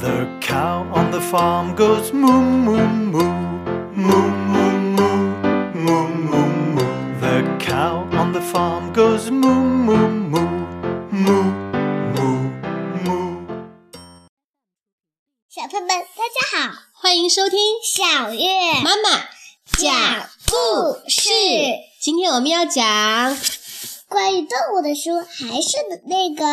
[0.00, 3.32] The cow on the farm goes moo moo moo
[3.94, 5.16] moo moo moo
[5.84, 7.20] moo moo moo.
[7.20, 9.54] The cow on the farm goes moo
[9.86, 10.48] moo moo
[11.10, 11.44] moo
[12.14, 12.36] moo
[13.04, 13.46] moo.
[15.48, 18.46] 小朋友们，大家好，欢迎收听小月
[18.84, 19.24] 妈妈
[19.78, 21.30] 讲故事。
[22.00, 23.34] 今天我们要讲
[24.08, 25.76] 关于动物的书还是
[26.06, 26.44] 那个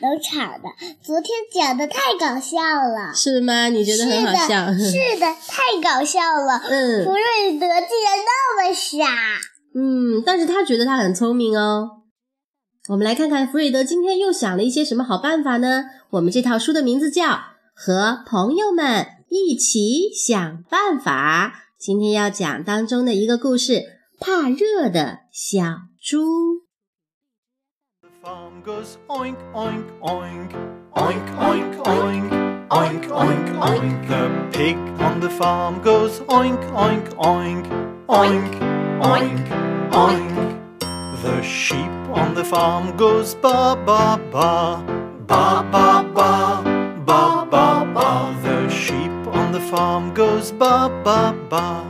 [0.00, 0.68] 农场的，
[1.02, 3.68] 昨天讲的太搞笑了，是吗？
[3.68, 4.72] 你觉得很好笑？
[4.72, 6.58] 是的，是的，太搞笑了。
[6.64, 9.06] 嗯弗瑞德竟然那么傻。
[9.74, 11.90] 嗯，但是他觉得他很聪明哦。
[12.88, 15.84] 我们来看看弗瑞德今天又想了一些什么好办法呢？
[16.10, 17.24] 我们这套书的名字叫
[17.74, 21.52] 《和朋友们一起想办法》。
[21.78, 23.82] 今天要讲当中的一个故事：
[24.18, 25.60] 怕热的小
[26.02, 26.63] 猪。
[28.64, 30.50] goes oink, oink, oink.
[30.96, 32.30] Oink, oink, oink.
[32.70, 34.08] Oink, oink, oink.
[34.08, 34.24] The
[34.56, 37.66] pig on the farm goes oink, oink, oink.
[38.08, 38.54] Oink,
[39.12, 39.46] oink,
[39.92, 40.36] oink.
[41.22, 44.82] The sheep on the farm goes ba, ba, ba.
[45.26, 46.62] Ba, ba, ba.
[47.04, 48.34] Ba, ba, ba.
[48.42, 51.84] The sheep on the farm goes ba, ba, ba.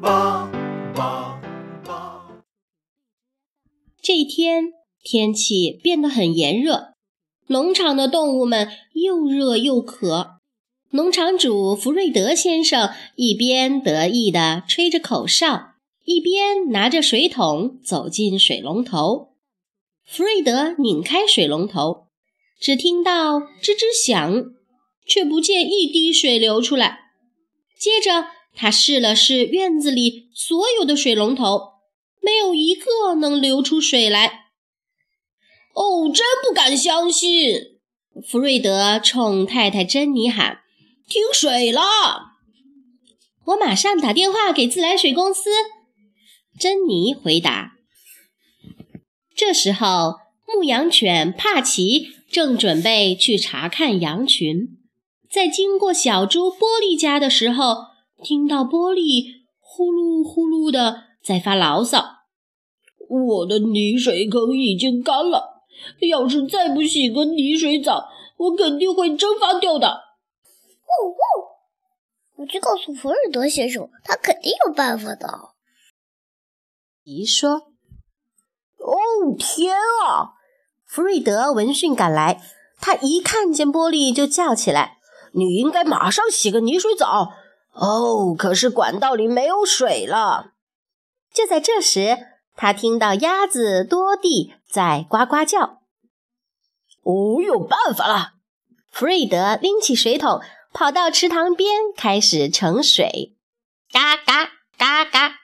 [0.00, 0.48] Ba,
[0.94, 1.32] ba.
[4.00, 6.92] 这一天，天气变得很炎热，
[7.48, 10.36] 农场的动物们又热又渴。
[10.90, 15.72] 农场主福瑞德先生一边得意地吹着口哨，
[16.04, 19.32] 一边拿着水桶走进水龙头。
[20.04, 22.08] 福瑞德拧开水龙头，
[22.60, 24.44] 只听到吱吱响，
[25.06, 26.98] 却不见一滴水流出来。
[27.78, 31.72] 接着，他试了试院子里所有的水龙头，
[32.20, 34.41] 没有一个能流出水来。
[35.74, 37.78] 哦，真不敢相信！
[38.28, 40.58] 福瑞德冲太太珍妮喊
[41.08, 41.80] ：“停水了！”
[43.46, 45.50] 我马上打电话给自来水公司。
[46.58, 47.72] 珍妮回答。
[49.34, 50.16] 这时候，
[50.46, 54.78] 牧羊犬帕奇正准备去查看羊群，
[55.30, 57.86] 在经过小猪波利家的时候，
[58.22, 62.18] 听到波利呼噜呼噜的在发牢骚。
[63.08, 65.51] 我的泥水坑已经干了，
[66.08, 70.00] 要是再不洗个泥水澡，我肯定会蒸发掉的。
[70.86, 71.16] 呜呜！
[72.42, 75.28] 我去告诉弗瑞德先生，他肯定有办法的。
[77.04, 77.50] 姨说
[78.78, 78.96] ：“哦，
[79.38, 80.34] 天啊！”
[80.86, 82.40] 弗瑞德闻讯赶来，
[82.80, 84.98] 他一看见玻璃就叫起来
[85.32, 87.32] ：“你应该马上洗个泥水澡！”
[87.72, 90.52] 哦，可是管道里没有水了。
[91.32, 92.18] 就在这时，
[92.54, 95.82] 他听到鸭子多蒂在呱呱叫。
[97.04, 98.32] 哦，有办法了！
[98.90, 100.40] 弗瑞德拎起水桶，
[100.72, 103.36] 跑到池塘边，开始盛水。
[103.92, 105.34] 嘎嘎嘎嘎！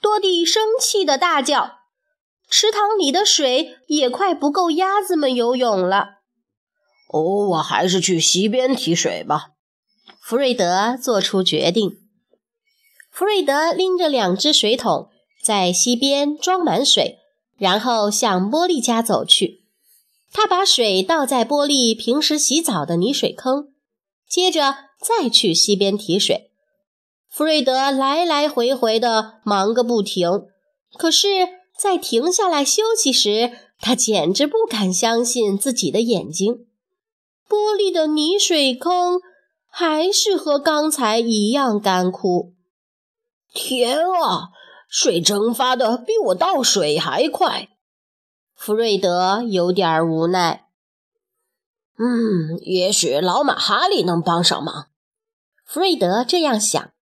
[0.00, 1.78] 多蒂生气的大叫
[2.50, 6.16] ：“池塘里的水也快不够鸭子们游泳了。”
[7.14, 7.20] 哦，
[7.50, 9.50] 我还是去溪边提水吧。
[10.20, 11.98] 弗瑞德做出决定。
[13.10, 15.08] 弗瑞德拎着两只水桶，
[15.44, 17.20] 在溪边装满水，
[17.56, 19.62] 然后向波利家走去。
[20.32, 23.68] 他把水倒在波利平时洗澡的泥水坑，
[24.28, 26.50] 接着再去溪边提水。
[27.28, 30.46] 弗瑞德来来回回的忙个不停，
[30.96, 31.28] 可是，
[31.78, 36.66] 在停下来休息时，他简直不敢相信自己的眼睛。
[37.48, 39.20] 玻璃的泥水坑
[39.68, 42.54] 还是和刚才一样干枯。
[43.52, 44.50] 天啊，
[44.94, 47.68] 水蒸发的比我倒水还快！
[48.54, 50.68] 弗瑞德有点无奈。
[51.98, 54.86] 嗯，也许老马哈利能帮上忙。
[55.64, 56.92] 弗瑞德这样想。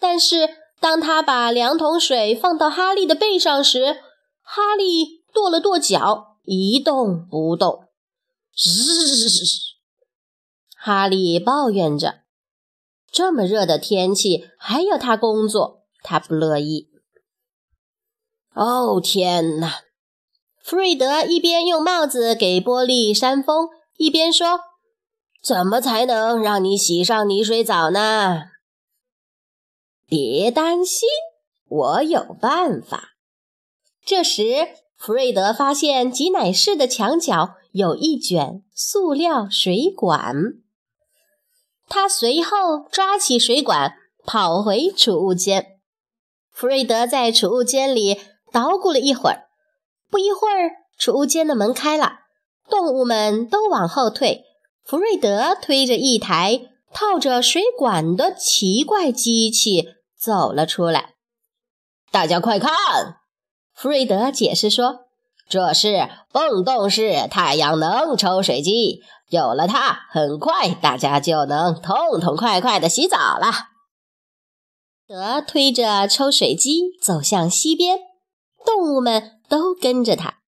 [0.00, 0.48] 但是，
[0.80, 3.98] 当他把两桶水放到哈利的背上时，
[4.40, 7.84] 哈利跺了跺脚，一动不动。
[8.54, 9.28] 嘶！
[10.74, 12.20] 哈利抱怨着
[13.12, 16.88] ：“这么热的天气还要他工作，他不乐意。”
[18.56, 19.82] 哦，天哪！
[20.64, 23.68] 弗瑞德一边用帽子给玻璃扇风，
[23.98, 24.60] 一边说
[25.44, 28.44] ：“怎么才能让你洗上泥水澡呢？”
[30.08, 31.06] 别担心，
[31.68, 33.10] 我有办法。
[34.06, 40.34] 这时，弗瑞德发现挤奶室的墙角有一卷塑料水管。
[41.88, 43.92] 他随后抓起水管，
[44.24, 45.78] 跑回储物间。
[46.50, 48.18] 弗瑞德在储物间里
[48.56, 49.48] 捣鼓了一会儿，
[50.10, 52.20] 不一会儿，储物间的门开了，
[52.70, 54.46] 动物们都往后退，
[54.82, 61.16] 弗瑞德推着一台套着水管的奇怪机器走了出来。
[62.10, 62.70] 大家快看！
[63.74, 65.00] 弗瑞德解释说
[65.50, 73.52] ：“这是泵动式太阳能抽水机，有了它，很快大家就能痛痛快快的洗澡了。”
[75.06, 77.98] 德推着抽水机走向西边，
[78.66, 80.40] 动物们都跟着他，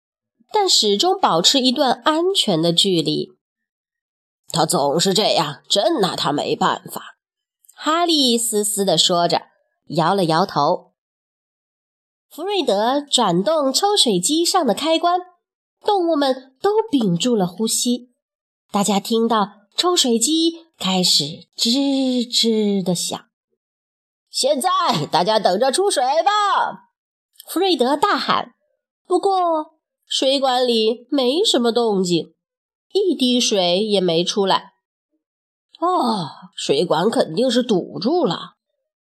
[0.51, 3.33] 但始终保持一段安全的距离。
[4.49, 7.17] 他总是这样，真拿他没办法。”
[7.79, 9.43] 哈利嘶嘶地说着，
[9.89, 10.93] 摇了摇头。
[12.27, 15.19] 弗瑞德转动抽水机上的开关，
[15.85, 18.09] 动物们都屏住了呼吸。
[18.71, 21.23] 大家听到抽水机开始
[21.55, 23.27] 吱吱地响。
[24.29, 24.69] 现在
[25.11, 26.86] 大家等着出水吧！
[27.47, 28.53] 弗瑞德大喊。
[29.05, 32.33] 不过水管里没什么动静。
[32.93, 34.71] 一滴水也没出来。
[35.79, 38.55] 哦，水管肯定是堵住了。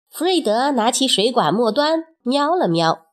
[0.10, 3.06] 弗瑞德拿起水管末端瞄了瞄，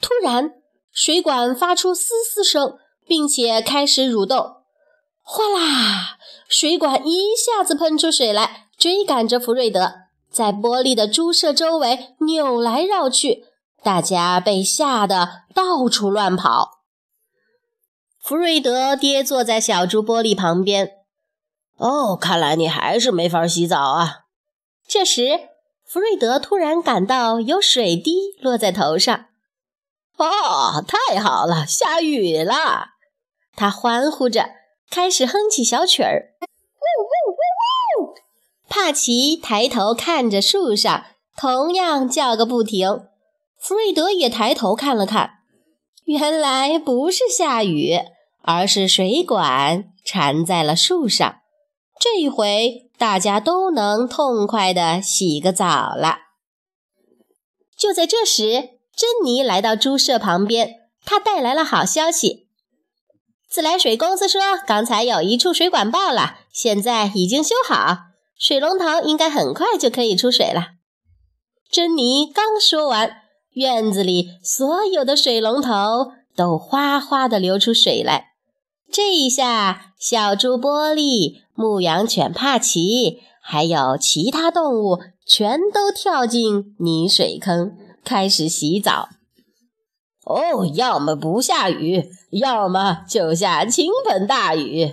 [0.00, 0.52] 突然，
[0.90, 4.56] 水管发出嘶嘶声，并且开始蠕动。
[5.22, 6.18] 哗啦！
[6.48, 9.92] 水管一下子喷出水来，追赶着弗瑞德，
[10.30, 13.44] 在玻璃的猪舍周围扭来绕去。
[13.82, 16.82] 大家被吓得到处乱跑。
[18.20, 20.92] 弗瑞德跌坐在小猪玻璃旁边。
[21.76, 24.24] 哦，看来你还是没法洗澡啊！
[24.86, 25.48] 这时，
[25.86, 29.26] 弗瑞德突然感到有水滴落在头上。
[30.16, 32.88] 哦，太好了，下雨了！
[33.54, 34.50] 他欢呼着，
[34.90, 36.34] 开始哼起小曲儿。
[38.68, 41.04] 帕奇抬头看着树上，
[41.36, 43.07] 同样叫个不停。
[43.60, 45.40] 弗瑞德也抬头看了看，
[46.04, 47.98] 原来不是下雨。
[48.42, 51.40] 而是水管缠在了树上，
[52.00, 56.20] 这一回大家都能痛快地洗个澡了。
[57.76, 62.48] 就在这时，珍妮来到猪舍旁边，她带来了好消息。
[63.50, 67.98] 自来水公司说，刚才有一处水管爆了，现在已经修好，
[68.38, 70.68] 水龙头应该很快就可以出水了。
[71.70, 73.24] 珍妮刚说完，
[73.58, 78.28] 院子里所有的水龙头都哗哗地流出水来。
[78.90, 89.10] 这一下，小猪波利、牧羊犬帕奇，还有其他动物，全都跳进泥水坑，开始洗澡。
[90.24, 94.92] 哦，要么不下雨，要么就下倾盆大雨。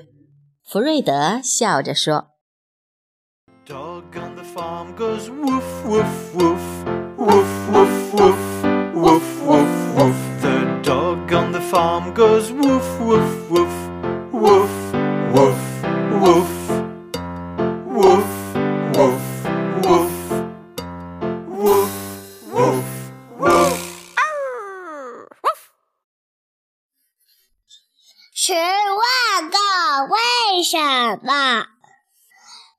[0.64, 2.28] 弗瑞德笑着说。
[9.06, 9.12] 十
[28.54, 29.58] 万个
[30.10, 30.18] 为
[30.64, 30.80] 什
[31.24, 31.68] 么？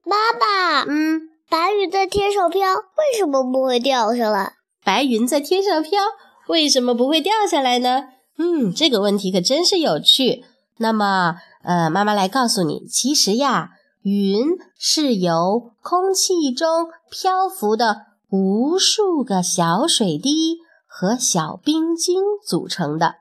[0.02, 4.54] 妈妈，嗯，白云在天上飘，为什么不会掉下来？
[4.86, 6.00] 白云在天上飘，
[6.46, 8.04] 为什么不会掉下来呢？
[8.38, 10.44] 嗯，这个问题可真是有趣。
[10.76, 13.70] 那么，呃，妈妈来告诉你，其实呀，
[14.02, 14.44] 云
[14.78, 23.16] 是由空气中漂浮的无数个小水滴和小冰晶组成的，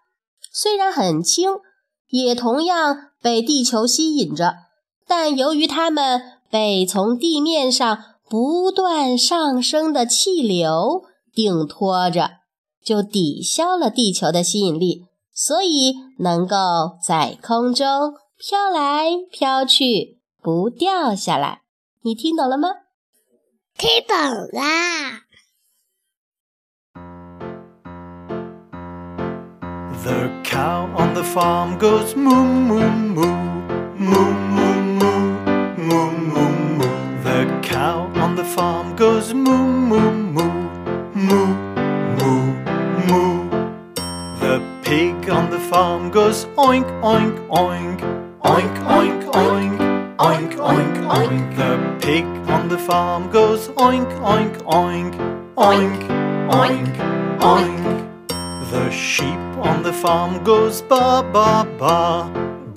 [0.54, 1.50] 虽然很轻。
[2.10, 4.54] 也同样被地球吸引着，
[5.08, 7.98] 但由于它们被从地面上
[8.30, 11.04] 不断上升的气流
[11.36, 12.32] 顶托着，
[12.84, 16.56] 就抵消了地球的吸引力，所以能够
[17.06, 21.62] 在空中飘来飘去，不掉下来。
[22.02, 22.70] 你听懂了吗？
[23.78, 24.16] 听懂
[24.54, 25.24] 啦。
[30.04, 32.80] The cow on the farm goes moo moo
[33.16, 33.26] moo
[33.98, 35.20] moo moo moo
[35.78, 37.24] moo moo moo.
[37.24, 40.25] The cow on the farm goes moo moo
[41.30, 41.52] moo
[42.20, 42.46] moo
[43.08, 43.50] moo.
[44.42, 48.00] The pig on the farm goes oink oink oink
[48.54, 49.80] oink oink oink
[50.28, 51.56] oink oink oink.
[51.60, 51.72] The
[52.06, 55.16] pig on the farm goes oink oink oink
[55.70, 56.04] oink
[56.62, 56.96] oink
[57.54, 57.86] oink.
[58.72, 62.00] The sheep on the farm goes ba ba ba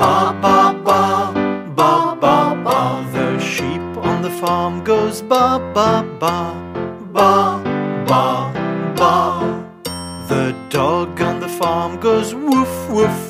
[0.00, 1.02] ba ba ba
[1.76, 1.92] ba
[2.24, 2.78] ba ba.
[3.12, 5.90] The sheep on the farm goes ba ba
[6.20, 6.36] ba
[7.12, 7.67] ba
[8.08, 8.50] Ba,
[8.96, 9.38] ba.
[10.28, 13.27] The dog on the farm goes woof, woof.